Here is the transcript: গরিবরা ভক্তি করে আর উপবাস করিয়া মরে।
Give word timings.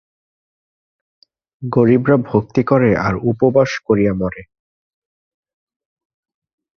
গরিবরা 1.61 2.17
ভক্তি 2.29 2.61
করে 2.63 2.89
আর 2.97 3.13
উপবাস 3.23 3.71
করিয়া 3.85 4.13
মরে। 4.13 4.41